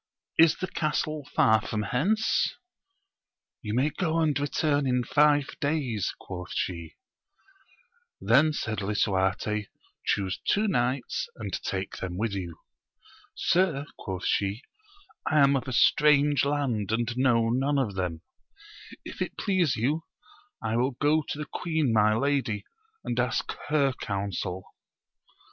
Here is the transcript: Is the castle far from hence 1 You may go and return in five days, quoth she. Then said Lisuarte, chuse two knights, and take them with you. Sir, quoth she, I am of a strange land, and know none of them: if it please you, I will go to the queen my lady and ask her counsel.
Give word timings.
Is 0.39 0.55
the 0.55 0.65
castle 0.67 1.29
far 1.35 1.61
from 1.61 1.83
hence 1.83 2.55
1 3.61 3.61
You 3.61 3.73
may 3.75 3.91
go 3.91 4.17
and 4.17 4.39
return 4.39 4.87
in 4.87 5.03
five 5.03 5.49
days, 5.59 6.11
quoth 6.19 6.51
she. 6.55 6.95
Then 8.19 8.51
said 8.51 8.81
Lisuarte, 8.81 9.67
chuse 10.03 10.39
two 10.43 10.67
knights, 10.67 11.29
and 11.35 11.53
take 11.61 11.97
them 11.97 12.17
with 12.17 12.33
you. 12.33 12.57
Sir, 13.35 13.85
quoth 13.99 14.25
she, 14.25 14.63
I 15.29 15.37
am 15.43 15.55
of 15.55 15.67
a 15.67 15.71
strange 15.71 16.45
land, 16.45 16.91
and 16.91 17.15
know 17.15 17.49
none 17.49 17.77
of 17.77 17.93
them: 17.93 18.21
if 19.05 19.21
it 19.21 19.37
please 19.37 19.75
you, 19.75 20.05
I 20.63 20.77
will 20.77 20.95
go 20.99 21.23
to 21.29 21.37
the 21.37 21.45
queen 21.45 21.93
my 21.93 22.15
lady 22.15 22.63
and 23.03 23.19
ask 23.19 23.51
her 23.67 23.93
counsel. 23.93 24.63